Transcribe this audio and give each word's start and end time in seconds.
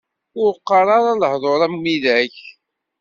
Ur 0.41 0.49
qqar 0.57 0.87
ara 0.97 1.13
lehdur 1.21 1.61
am 1.65 1.75
widak! 1.83 2.35